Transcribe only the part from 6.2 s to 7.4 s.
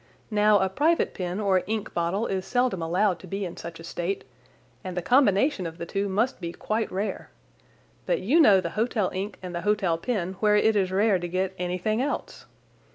be quite rare.